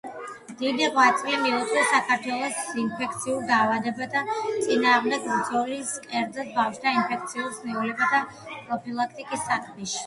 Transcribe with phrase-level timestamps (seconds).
[0.59, 9.99] დიდი ღვაწლი მიუძღვის საქართველოში ინფექციურ დაავადებათა წინააღმდეგ ბრძოლის, კერძოდ, ბავშვთა ინფექციურ სნეულებათა პროფილაქტიკის საქმეში.